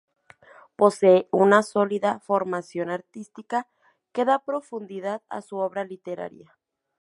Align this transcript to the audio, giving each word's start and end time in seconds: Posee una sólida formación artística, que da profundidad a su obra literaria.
Posee 0.77 1.27
una 1.31 1.61
sólida 1.61 2.19
formación 2.21 2.89
artística, 2.89 3.67
que 4.11 4.25
da 4.25 4.43
profundidad 4.43 5.21
a 5.29 5.43
su 5.43 5.57
obra 5.57 5.83
literaria. 5.83 6.57